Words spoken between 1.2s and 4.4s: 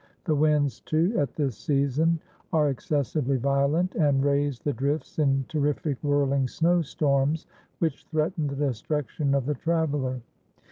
this season are excessively violent, and